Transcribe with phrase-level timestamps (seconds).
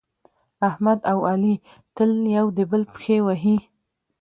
[0.67, 1.55] احمد او علي
[1.95, 3.57] تل یو د بل پښې وهي.